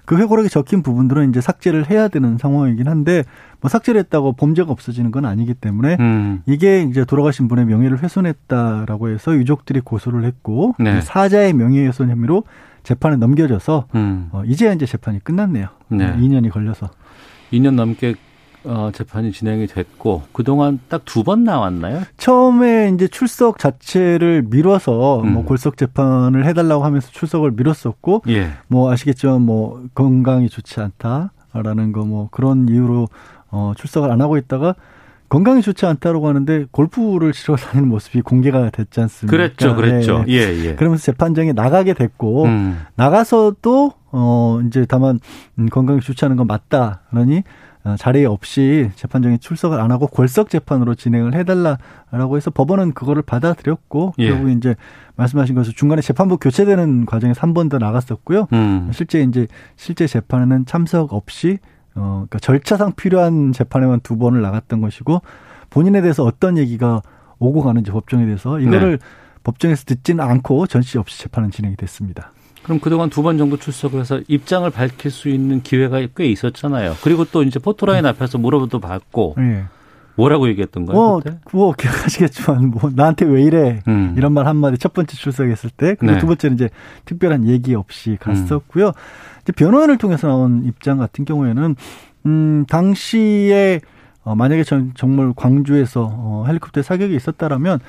[0.05, 3.25] 그 회고록에 적힌 부분들은 이제 삭제를 해야 되는 상황이긴 한데
[3.61, 6.43] 뭐 삭제를 했다고 범죄가 없어지는 건 아니기 때문에 음.
[6.47, 11.01] 이게 이제 돌아가신 분의 명예를 훼손했다라고 해서 유족들이 고소를 했고 네.
[11.01, 12.45] 사자의 명예훼손 혐의로
[12.85, 14.29] 재판에 넘겨져서 음.
[14.31, 15.67] 어, 이제야 이제 재판이 끝났네요.
[15.89, 16.17] 네.
[16.17, 16.91] 2년이 걸려서.
[17.53, 18.15] 2년 넘게
[18.65, 22.03] 어, 재판이 진행이 됐고 그동안 딱 두 번 나왔나요?
[22.17, 25.33] 처음에 이제 출석 자체를 미뤄서 뭐 음.
[25.33, 28.51] 뭐 골석 재판을 해달라고 하면서 출석을 미뤘었고, 예.
[28.69, 33.09] 뭐 아시겠지만 뭐 건강이 좋지 않다라는 거 뭐 그런 이유로
[33.51, 34.75] 어, 출석을 안 하고 있다가
[35.29, 39.35] 건강이 좋지 않다라고 하는데 골프를 치러 다니는 모습이 공개가 됐지 않습니까?
[39.37, 40.25] 그랬죠, 그랬죠.
[40.27, 40.33] 네.
[40.35, 40.75] 예, 예.
[40.75, 42.79] 그러면서 재판장에 나가게 됐고 음.
[42.97, 45.19] 나가서도 어 이제 다만
[45.59, 47.01] 음, 건강이 좋지 않은 건 맞다.
[47.11, 47.43] 그러니 어,
[47.99, 54.29] 자리에 없이 재판장에 출석을 안 하고 골석 재판으로 진행을 해달라라고 해서 법원은 그거를 받아들였고 예.
[54.29, 54.77] 결국 이제
[55.17, 58.47] 말씀하신 것처럼 중간에 재판부 교체되는 과정에서 한 번 더 나갔었고요.
[58.53, 58.91] 음.
[58.93, 61.59] 실제 이제 실제 재판에는 참석 없이
[61.95, 65.21] 어 그러니까 절차상 필요한 재판에만 두 번을 나갔던 것이고
[65.69, 67.03] 본인에 대해서 어떤 얘기가
[67.39, 69.07] 오고 가는지 법정에 대해서 이거를 네.
[69.43, 72.33] 법정에서 듣지는 않고 전시 없이 재판은 진행이 됐습니다.
[72.63, 76.95] 그럼 그동안 두 번 정도 출석을 해서 입장을 밝힐 수 있는 기회가 꽤 있었잖아요.
[77.03, 79.65] 그리고 또 이제 포토라인 앞에서 물어보도 받고 네.
[80.15, 81.01] 뭐라고 얘기했던 거예요?
[81.01, 81.39] 뭐, 그때?
[81.53, 84.15] 뭐 기억하시겠지만 뭐 나한테 왜 이래 음.
[84.17, 86.21] 이런 말 한마디 첫 번째 출석했을 때 그리고 네.
[86.21, 86.69] 두 번째는 이제
[87.07, 88.89] 특별한 얘기 없이 갔었고요.
[88.89, 88.93] 음.
[89.43, 91.77] 이제 변호인을 통해서 나온 입장 같은 경우에는
[92.27, 93.81] 음 당시에
[94.25, 97.81] 어 만약에 전, 정말 광주에서 어 헬리콥터 사격이 있었다라면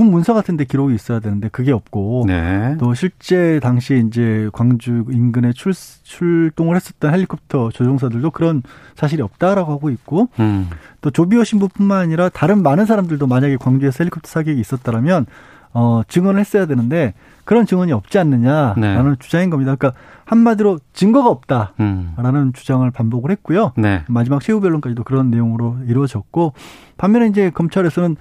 [0.00, 2.74] 군 문서 같은데 기록이 있어야 되는데 그게 없고 네.
[2.80, 8.62] 또 실제 당시 이제 광주 인근에 출, 출동을 했었던 헬리콥터 조종사들도 그런
[8.94, 10.70] 사실이 없다라고 하고 있고 음.
[11.02, 15.26] 또 조비오 신부뿐만 아니라 다른 많은 사람들도 만약에 광주에서 헬리콥터 사격이 있었다면
[15.74, 17.12] 어, 증언을 했어야 되는데
[17.44, 19.16] 그런 증언이 없지 않느냐라는 네.
[19.18, 19.74] 주장인 겁니다.
[19.74, 22.52] 그러니까 한마디로 증거가 없다라는 음.
[22.54, 23.72] 주장을 반복을 했고요.
[23.76, 24.02] 네.
[24.08, 26.54] 마지막 최후 변론까지도 그런 내용으로 이루어졌고
[26.96, 28.16] 반면에 이제 검찰에서는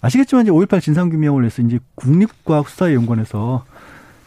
[0.00, 3.64] 아시겠지만 이제 5.18 진상규명을 해서 이제 국립과학수사연구원에서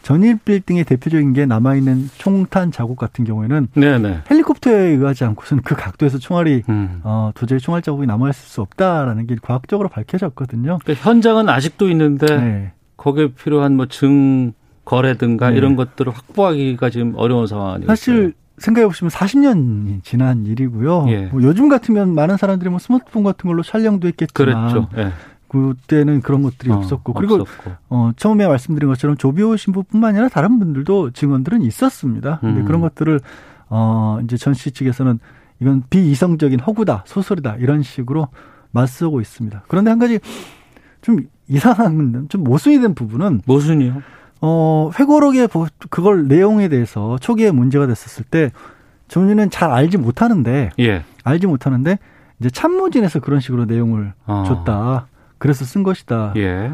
[0.02, 4.22] 전일 빌딩의 대표적인 게 남아있는 총탄 자국 같은 경우에는 네네.
[4.30, 7.00] 헬리콥터에 의하지 않고서는 그 각도에서 총알이 음.
[7.04, 10.80] 어, 도저히 총알 자국이 남아있을 수 없다라는 게 과학적으로 밝혀졌거든요.
[10.82, 12.72] 그러니까 현장은 아직도 있는데 네.
[12.96, 15.56] 거기에 필요한 뭐 증거래든가 네.
[15.56, 17.86] 이런 것들을 확보하기가 지금 어려운 상황 아니에요?
[17.86, 21.06] 사실 생각해 보시면 40년이 지난 일이고요.
[21.08, 21.26] 예.
[21.26, 24.88] 뭐 요즘 같으면 많은 사람들이 뭐 스마트폰 같은 걸로 촬영도 했겠지만 그렇죠.
[24.96, 25.12] 예.
[25.52, 27.70] 그때는 그런 것들이 어, 없었고 그리고 없었고.
[27.90, 32.38] 어 처음에 말씀드린 것처럼 조비오 신부뿐만 아니라 다른 분들도 증언들은 있었습니다.
[32.40, 32.64] 근데 음.
[32.64, 33.20] 그런 것들을
[33.68, 35.18] 어 이제 전 씨 측에서는
[35.60, 38.28] 이건 비이성적인 허구다, 소설이다 이런 식으로
[38.72, 39.62] 맞서고 있습니다.
[39.68, 40.18] 그런데 한 가지
[41.02, 44.02] 좀 이상한 좀 모순이 된 부분은 모순이요?
[44.40, 45.48] 어 회고록의
[45.90, 48.50] 그걸 내용에 대해서 초기에 문제가 됐었을 때
[49.08, 51.04] 정유는 잘 알지 못하는데 예.
[51.22, 51.98] 알지 못하는데
[52.40, 54.44] 이제 참모진에서 그런 식으로 내용을 어.
[54.46, 55.06] 줬다.
[55.42, 56.34] 그래서 쓴 것이다.
[56.36, 56.70] 예.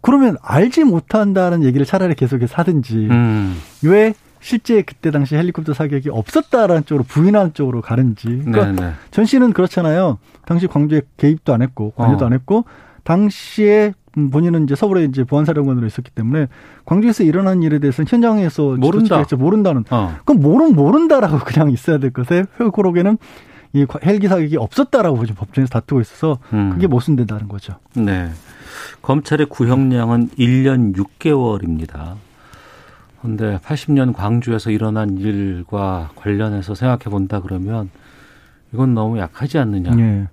[0.00, 3.56] 그러면 알지 못한다는 얘기를 차라리 계속해서 하든지 음.
[3.84, 8.26] 왜 실제 그때 당시 헬리콥터 사격이 없었다라는 쪽으로 부인하는 쪽으로 가는지.
[8.26, 8.80] 그러니까 네네.
[8.80, 8.92] 네.
[9.12, 10.18] 전 씨는 그렇잖아요.
[10.46, 12.26] 당시 광주에 개입도 안 했고 관여도 어.
[12.26, 12.64] 안 했고
[13.04, 13.94] 당시에
[14.32, 16.48] 본인은 이제 서울에 이제 보안사령관으로 있었기 때문에
[16.86, 19.22] 광주에서 일어난 일에 대해서는 현장에서 모른다.
[19.36, 19.84] 모른다는.
[19.90, 20.16] 어.
[20.24, 23.16] 그럼 모른 모른다라고 그냥 있어야 될 것에 회고록에는
[23.72, 26.70] 이 헬기 사격이 없었다라고 지금 법정에서 다투고 있어서 음.
[26.70, 27.74] 그게 모순된다는 거죠.
[27.94, 28.30] 네.
[29.02, 32.14] 검찰의 구형량은 1년 6개월입니다.
[33.20, 37.90] 그런데 80년 광주에서 일어난 일과 관련해서 생각해 본다 그러면
[38.72, 39.90] 이건 너무 약하지 않느냐.
[39.94, 40.28] 네.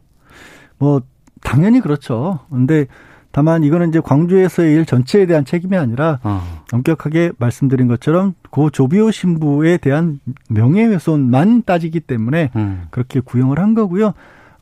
[0.77, 1.01] 뭐
[1.41, 2.39] 당연히 그렇죠.
[2.49, 2.85] 근데
[3.35, 6.41] 다만 이거는 이제 광주에서의 일 전체에 대한 책임이 아니라 어.
[6.71, 12.85] 엄격하게 말씀드린 것처럼 고 조비오 신부에 대한 명예훼손만 따지기 때문에 음.
[12.91, 14.13] 그렇게 구형을 한 거고요.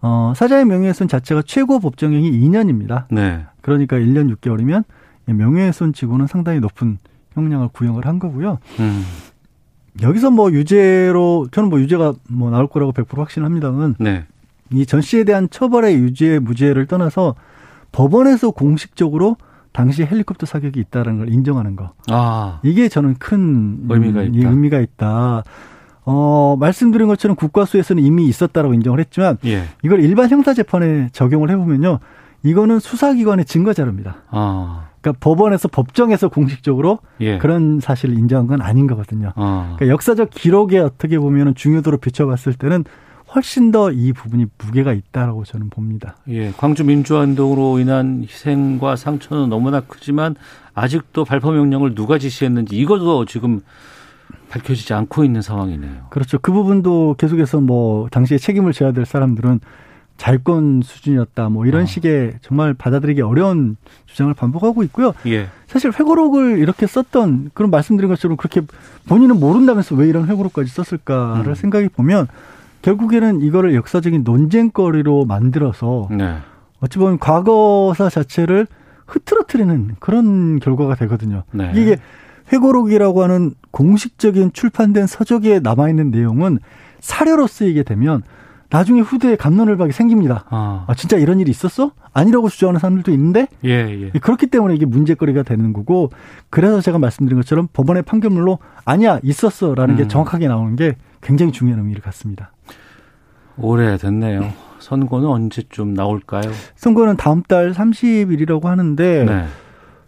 [0.01, 3.05] 어, 사자의 명예훼손 자체가 최고 법정형이 2년입니다.
[3.11, 3.45] 네.
[3.61, 4.85] 그러니까 1년 6개월이면
[5.25, 6.97] 명예훼손 치고는 상당히 높은
[7.35, 8.57] 형량을 구형을 한 거고요.
[8.79, 9.03] 음.
[10.01, 14.25] 여기서 뭐 유죄로 저는 뭐 유죄가 뭐 나올 거라고 100% 확신합니다만 네.
[14.71, 17.35] 이전 씨에 대한 처벌의 유죄 무죄를 떠나서
[17.93, 19.37] 법원에서 공식적으로
[19.71, 21.93] 당시 헬리콥터 사격이 있다는 걸 인정하는 거.
[22.11, 22.59] 아.
[22.63, 24.49] 이게 저는 큰 의미가 있다.
[24.49, 25.43] 의미가 있다.
[26.05, 29.63] 어, 말씀드린 것처럼 국과수에서는 이미 있었다라고 인정을 했지만 예.
[29.83, 31.99] 이걸 일반 형사 재판에 적용을 해 보면요.
[32.43, 34.17] 이거는 수사기관의 증거 자료입니다.
[34.29, 34.89] 아.
[34.99, 37.37] 그러니까 법원에서 법정에서 공식적으로 예.
[37.37, 39.31] 그런 사실을 인정한 건 아닌 거거든요.
[39.35, 39.73] 아.
[39.75, 42.83] 그러니까 역사적 기록에 어떻게 보면 중요도로 비춰봤을 때는
[43.35, 46.15] 훨씬 더 이 부분이 무게가 있다라고 저는 봅니다.
[46.29, 50.35] 예, 광주 민주화운동으로 인한 희생과 상처는 너무나 크지만
[50.73, 53.61] 아직도 발포 명령을 누가 지시했는지 이것도 지금
[54.49, 56.07] 밝혀지지 않고 있는 상황이네요.
[56.09, 56.37] 그렇죠.
[56.39, 59.59] 그 부분도 계속해서 뭐 당시에 책임을 져야 될 사람들은
[60.17, 61.49] 잘권 수준이었다.
[61.49, 61.85] 뭐 이런 어.
[61.85, 65.13] 식의 정말 받아들이기 어려운 주장을 반복하고 있고요.
[65.25, 65.47] 예.
[65.65, 68.61] 사실 회고록을 이렇게 썼던 그런 말씀드린 것처럼 그렇게
[69.07, 71.55] 본인은 모른다면서 왜 이런 회고록까지 썼을까를 음.
[71.55, 72.27] 생각해 보면
[72.83, 76.37] 결국에는 이거를 역사적인 논쟁거리로 만들어서 네.
[76.81, 78.67] 어찌 보면 과거사 자체를
[79.07, 81.43] 흐트러트리는 그런 결과가 되거든요.
[81.51, 81.71] 네.
[81.75, 81.97] 이게
[82.51, 86.59] 회고록이라고 하는 공식적인 출판된 서적에 남아있는 내용은
[86.99, 88.21] 사료로 쓰이게 되면
[88.69, 90.45] 나중에 후대에 감론을박이 생깁니다.
[90.49, 90.85] 아.
[90.87, 90.93] 아.
[90.95, 91.91] 진짜 이런 일이 있었어?
[92.11, 94.19] 아니라고 주장하는 사람들도 있는데 예, 예.
[94.19, 96.11] 그렇기 때문에 이게 문제거리가 되는 거고
[96.49, 99.97] 그래서 제가 말씀드린 것처럼 법원의 판결문로 아니야 있었어라는 음.
[99.97, 102.51] 게 정확하게 나오는 게 굉장히 중요한 의미를 갖습니다.
[103.57, 104.51] 오래됐네요.
[104.79, 106.51] 선거는 언제쯤 나올까요?
[106.75, 109.45] 선거는 다음 달 30일이라고 하는데 네.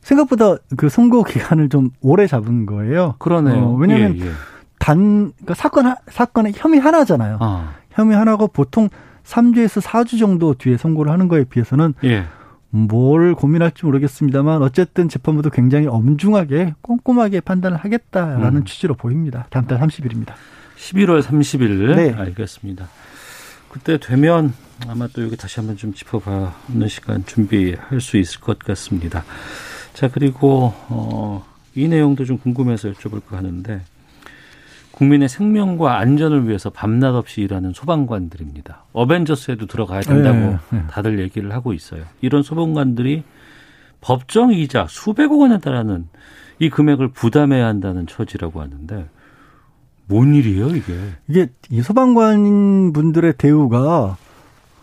[0.01, 3.15] 생각보다 그 선거 기간을 좀 오래 잡은 거예요.
[3.17, 3.63] 그러네요.
[3.63, 4.31] 어, 왜냐하면 예, 예.
[4.77, 7.37] 단 그러니까 사건 사건의 혐의 하나잖아요.
[7.39, 7.73] 아.
[7.91, 8.89] 혐의 하나가 보통
[9.23, 12.25] 3주에서 4주 정도 뒤에 선고를 하는 거에 비해서는 예.
[12.69, 18.65] 뭘 고민할지 모르겠습니다만 어쨌든 재판부도 굉장히 엄중하게 꼼꼼하게 판단을 하겠다라는 음.
[18.65, 19.47] 취지로 보입니다.
[19.49, 20.33] 다음 달 30일입니다.
[20.77, 22.13] 11월 30일 네.
[22.13, 22.87] 알겠습니다.
[23.69, 24.53] 그때 되면
[24.87, 29.23] 아마 또 여기 다시 한번 좀 짚어봐는 시간 준비할 수 있을 것 같습니다.
[29.93, 33.81] 자 그리고 어, 이 내용도 좀 궁금해서 여쭤볼까 하는데
[34.91, 38.85] 국민의 생명과 안전을 위해서 밤낮 없이 일하는 소방관들입니다.
[38.93, 40.83] 어벤져스에도 들어가야 된다고 네, 네.
[40.89, 42.03] 다들 얘기를 하고 있어요.
[42.21, 43.23] 이런 소방관들이
[43.99, 46.07] 법정 이자 수백억 원에 달하는
[46.59, 49.09] 이 금액을 부담해야 한다는 처지라고 하는데
[50.07, 50.93] 뭔 일이에요, 이게?
[51.27, 54.17] 이게 이 소방관 분들의 대우가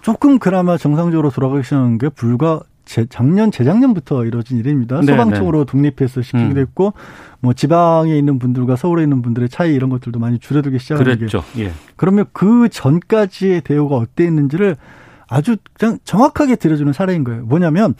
[0.00, 5.00] 조금 그나마 정상적으로 돌아가시는 게 불과 재, 작년 재작년부터 이루어진 일입니다.
[5.00, 5.70] 네, 소방청으로 네.
[5.70, 6.62] 독립해서 시키기도 음.
[6.62, 6.92] 했고
[7.40, 11.04] 뭐 지방에 있는 분들과 서울에 있는 분들의 차이 이런 것들도 많이 줄어들기 시작한.
[11.28, 11.64] 게.
[11.64, 11.72] 예.
[11.96, 14.76] 그러면 그 전까지의 대우가 어땠는지를
[15.28, 17.44] 아주 그냥 정확하게 들여주는 사례인 거예요.
[17.44, 17.94] 뭐냐면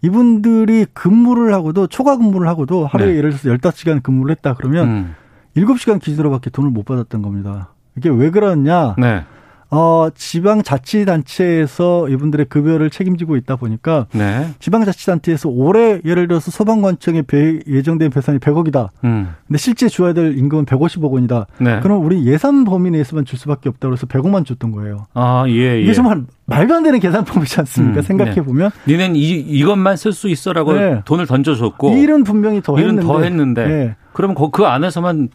[0.00, 3.16] 이분들이 근무를 하고도 초과 근무를 하고도 하루에 네.
[3.18, 5.14] 예를 들어서 15시간 근무를 했다 그러면 음.
[5.56, 7.74] 7시간 기준으로밖에 돈을 못 받았던 겁니다.
[7.96, 8.94] 이게 왜 그러냐?
[8.98, 9.24] 네.
[9.74, 14.50] 어, 지방자치단체에서 이분들의 급여를 책임지고 있다 보니까 네.
[14.58, 18.90] 지방자치단체에서 올해 예를 들어서 소방관청에 배, 예정된 배산이 100억이다.
[19.04, 19.30] 음.
[19.46, 21.46] 근데 실제 줘야 될 임금은 150억 원이다.
[21.58, 21.80] 네.
[21.80, 25.06] 그럼 우리 예산 범위 내에서만 줄 수밖에 없다 그래서 100억만 줬던 거예요.
[25.14, 25.80] 아, 예, 예.
[25.80, 28.00] 이게 정말 말도 안 되는 계산법이지 않습니까?
[28.00, 28.42] 음, 생각해 네.
[28.42, 28.70] 보면.
[28.86, 31.00] 니는 이, 이것만 쓸 수 있어라고 네.
[31.06, 31.96] 돈을 던져줬고.
[31.96, 33.06] 일은 분명히 더 일은 했는데.
[33.06, 33.96] 더 했는데.
[34.12, 34.14] 네.
[34.14, 35.28] 그러면 그 안에서만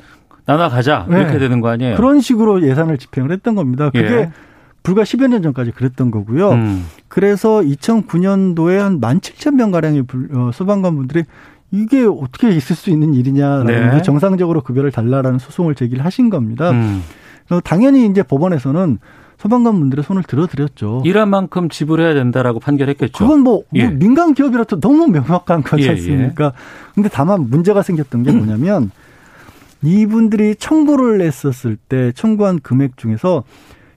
[0.45, 1.39] 나눠 가자 이렇게 네.
[1.39, 1.95] 되는 거 아니에요?
[1.97, 3.89] 그런 식으로 예산을 집행을 했던 겁니다.
[3.89, 4.31] 그게 예.
[4.81, 6.51] 불과 10여 년 전까지 그랬던 거고요.
[6.51, 6.85] 음.
[7.09, 11.23] 그래서 2009년도에 한 17,000명 가량의 어, 소방관 분들이
[11.71, 14.01] 이게 어떻게 있을 수 있는 일이냐라는 네.
[14.01, 16.71] 정상적으로 급여를 달라라는 소송을 제기를 하신 겁니다.
[16.71, 17.03] 음.
[17.65, 18.99] 당연히 이제 법원에서는
[19.37, 21.03] 소방관 분들의 손을 들어드렸죠.
[21.05, 23.23] 일한 만큼 지불해야 된다라고 판결했겠죠.
[23.23, 23.87] 그건 뭐, 뭐 예.
[23.87, 26.45] 민간 기업이라도 너무 명확한 거지 예, 않습니까?
[26.45, 26.51] 예.
[26.95, 28.91] 근데 다만 문제가 생겼던 게 뭐냐면
[29.83, 33.43] 이분들이 청구를 냈었을 때 청구한 금액 중에서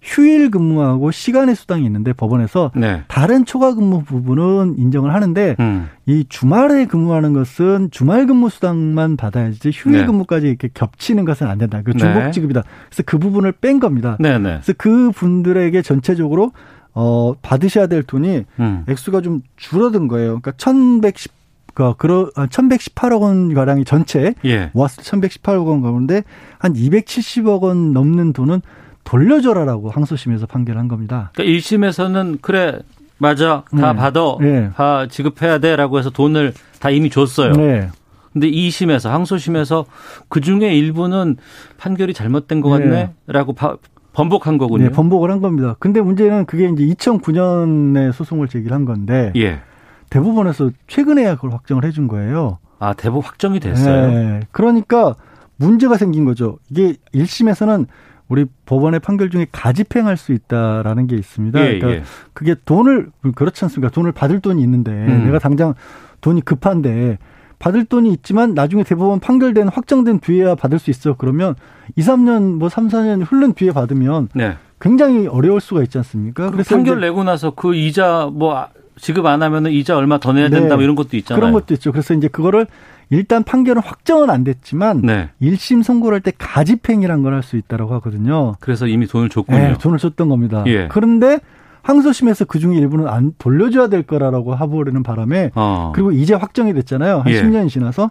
[0.03, 3.03] 휴일 근무하고 시간의 수당이 있는데 법원에서 네.
[3.09, 5.89] 다른 초과 근무 부분은 인정을 하는데 음.
[6.07, 10.07] 이 주말에 근무하는 것은 주말 근무 수당만 받아야지 휴일 네.
[10.07, 11.83] 근무까지 이렇게 겹치는 것은 안 된다.
[11.85, 12.31] 그 중복 네.
[12.31, 12.63] 지급이다.
[12.89, 14.17] 그래서 그 부분을 뺀 겁니다.
[14.21, 14.61] 네, 네.
[14.63, 16.53] 그래서 그 분들에게 전체적으로
[16.93, 18.85] 어 받으셔야 될 돈이 음.
[18.89, 20.41] 액수가 좀 줄어든 거예요.
[20.41, 21.41] 그러니까 1110
[21.75, 24.71] 그러니까 그러 1118억 원 가량이 전체 예.
[24.73, 26.25] 모았을 때 1118억 원 가운데
[26.59, 28.61] 한 270억 원 넘는 돈은
[29.05, 31.31] 돌려줘라라고 항소심에서 판결한 겁니다.
[31.35, 32.79] 그러니까 1심에서는 그래
[33.19, 33.99] 맞아 다 네.
[33.99, 34.71] 받아 네.
[34.75, 37.53] 다 지급해야 돼라고 해서 돈을 다 이미 줬어요.
[37.53, 37.89] 네.
[38.33, 39.87] 근데 2심에서 항소심에서
[40.29, 41.37] 그 중에 일부는
[41.79, 43.11] 판결이 잘못된 것 네.
[43.27, 43.55] 같네라고
[44.13, 44.85] 번복한 거군요.
[44.85, 45.77] 네, 번복을 한 겁니다.
[45.79, 49.61] 근데 문제는 그게 이제 2009년에 소송을 제기를 한 건데 예.
[50.11, 52.59] 대법원에서 최근에야 그걸 확정을 해준 거예요.
[52.79, 54.11] 아, 대법 확정이 됐어요.
[54.11, 54.41] 네.
[54.51, 55.15] 그러니까
[55.57, 56.59] 문제가 생긴 거죠.
[56.71, 57.87] 이게 1심에서는
[58.31, 61.61] 우리 법원의 판결 중에 가집행할 수 있다라는 게 있습니다.
[61.61, 62.03] 예, 그러니까 예.
[62.33, 63.91] 그게 돈을 그렇지 않습니까?
[63.91, 65.25] 돈을 받을 돈이 있는데 음.
[65.25, 65.75] 내가 당장
[66.21, 67.19] 돈이 급한데
[67.59, 71.15] 받을 돈이 있지만 나중에 대법원 판결된 확정된 뒤에야 받을 수 있어.
[71.19, 71.57] 그러면
[71.97, 74.57] 2, 3년 뭐 3, 4년 흐른 뒤에 받으면 네.
[74.81, 76.53] 굉장히 어려울 수가 있지 않습니까?
[76.53, 80.69] 그래서 판결 내고 나서 그 이자 뭐 지급 안 하면은 이자 얼마 더 내야 된다
[80.69, 80.75] 네.
[80.77, 81.41] 뭐 이런 것도 있잖아요.
[81.41, 81.91] 그런 것도 있죠.
[81.91, 82.69] 그래서 이제 그거를
[83.11, 85.31] 일단 판결은 확정은 안 됐지만 네.
[85.43, 88.55] 1심 선고를 할 때 가집행이란 걸 할 수 있다라고 하거든요.
[88.61, 89.59] 그래서 이미 돈을 줬군요.
[89.59, 90.63] 네, 돈을 줬던 겁니다.
[90.67, 90.89] 예.
[90.89, 91.41] 그런데
[91.83, 95.93] 항소심에서 그 중에 일부는 안 돌려줘야 될 거라고 하버리는 바람에 어.
[95.95, 97.21] 그리고 이제 확정이 됐잖아요.
[97.21, 97.43] 한 예.
[97.43, 98.11] 10년이 지나서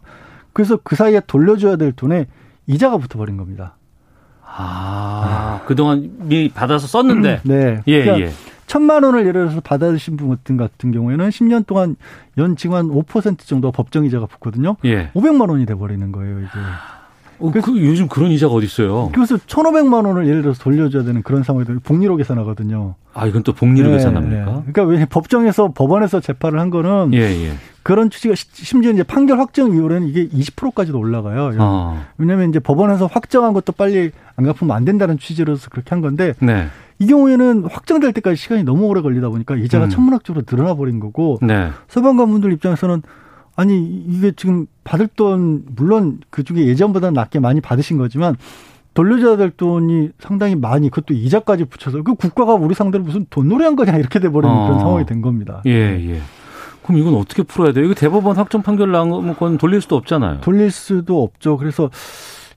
[0.54, 2.26] 그래서 그 사이에 돌려줘야 될 돈에
[2.68, 3.76] 이자가 붙어버린 겁니다.
[4.44, 5.66] 아, 아.
[5.68, 7.42] 그동안 미 받아서 썼는데.
[7.46, 7.82] 네.
[7.88, 8.32] 예, 그러니까 예.
[8.70, 11.96] 천만 원을 예를 들어서 받아주신 분 같은 같은 경우에는 10년 동안
[12.38, 14.78] 연징 한5% 정도 법정 이자가 붙거든요.
[14.86, 15.10] 예.
[15.16, 16.50] 500만 원이 돼 버리는 거예요, 이게.
[17.40, 19.10] 어, 그 요즘 그런 이자가 어디 있어요?
[19.12, 22.94] 그래서 1,500만 원을 예를 들어서 돌려줘야 되는 그런 상황이 되면 복리로 계산하거든요.
[23.16, 24.46] 아, 이건 또 복리로 네, 계산합니까?
[24.46, 24.72] 네.
[24.72, 27.54] 그러니까 왜 법정에서 법원에서 재판을 한 거는 예, 예.
[27.82, 31.56] 그런 취지가 심지어 이제 판결 확정 이후로는 이게 20%까지도 올라가요.
[31.58, 32.06] 어.
[32.20, 36.68] 왜냐하면 이제 법원에서 확정한 것도 빨리 안 갚으면 안 된다는 취지로서 그렇게 한 건데 네.
[37.00, 39.90] 이 경우에는 확정될 때까지 시간이 너무 오래 걸리다 보니까 이자가 음.
[39.90, 41.70] 천문학적으로 늘어나 버린 거고 네.
[41.88, 43.02] 소방관분들 입장에서는
[43.56, 48.36] 아니 이게 지금 받을 돈 물론 그중에 예전보다 낮게 많이 받으신 거지만
[48.94, 53.98] 돌려줘야 될 돈이 상당히 많이 그것도 이자까지 붙여서 그 국가가 우리 상대로 무슨 돈놀이한 거냐
[53.98, 54.66] 이렇게 돼버리는 어.
[54.66, 55.62] 그런 상황이 된 겁니다.
[55.66, 56.22] 예 예.
[56.84, 57.86] 그럼 이건 어떻게 풀어야 돼요?
[57.86, 60.42] 이거 대법원 확정 판결 나온 건 돌릴 수도 없잖아요.
[60.42, 61.56] 돌릴 수도 없죠.
[61.58, 61.90] 그래서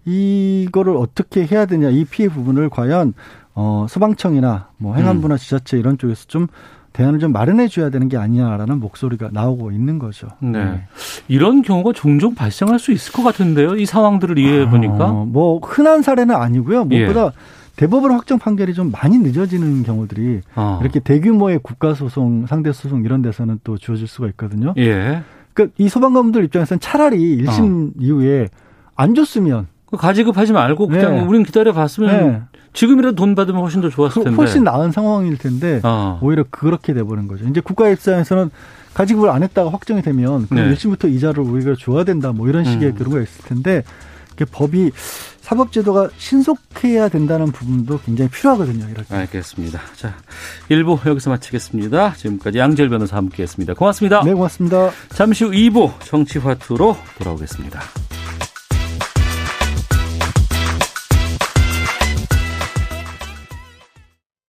[0.05, 3.15] 이거를 어떻게 해야 되냐 이 피해 부분을 과연
[3.55, 5.39] 어, 소방청이나 뭐 행안부나 음.
[5.39, 6.47] 지자체 이런 쪽에서 좀
[6.93, 10.29] 대안을 좀 마련해 줘야 되는 게 아니냐라는 목소리가 나오고 있는 거죠.
[10.41, 10.65] 네.
[10.65, 10.83] 네.
[11.29, 13.77] 이런 경우가 종종 발생할 수 있을 것 같은데요.
[13.77, 15.11] 이 상황들을 이해해 보니까.
[15.11, 16.85] 어, 뭐 흔한 사례는 아니고요.
[16.85, 17.31] 무엇보다 예.
[17.77, 20.79] 대법원 확정 판결이 좀 많이 늦어지는 경우들이 어.
[20.83, 24.75] 이렇게 대규모의 국가 소송, 상대 소송 이런 데서는 또 주어질 수가 있거든요.
[24.77, 25.23] 예.
[25.55, 27.93] 그러니까 이 소방관분들 입장에서는 차라리 1심 어.
[27.99, 28.49] 이후에
[28.95, 31.23] 안 줬으면 그 가지급하지 말고 그냥 네.
[31.23, 32.43] 우린 기다려 봤으면 네.
[32.73, 34.37] 지금이라도 돈 받으면 훨씬 더 좋았을 텐데.
[34.37, 36.19] 훨씬 나은 상황일 텐데 어.
[36.23, 37.47] 오히려 그렇게 돼버린 거죠.
[37.47, 38.51] 이제 국가 입장에서는
[38.95, 40.71] 가지급을 안 했다가 확정이 되면 그럼 네.
[40.71, 42.95] 일시부터 이자를 오히려 줘야 된다 뭐 이런 식의 음.
[42.95, 43.83] 그런 거 있을 텐데
[44.51, 44.91] 법이
[45.41, 48.89] 사법제도가 신속해야 된다는 부분도 굉장히 필요하거든요.
[48.89, 49.15] 이렇게.
[49.15, 49.81] 알겠습니다.
[49.97, 50.15] 자,
[50.71, 52.15] 1부 여기서 마치겠습니다.
[52.15, 53.75] 지금까지 양재열 변호사 함께했습니다.
[53.75, 54.23] 고맙습니다.
[54.25, 54.91] 네, 고맙습니다.
[55.11, 57.81] 잠시 후 2부 정치화투로 돌아오겠습니다.